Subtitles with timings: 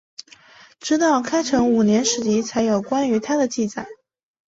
[0.79, 3.87] 直到开成五年史籍才有关于他的记载。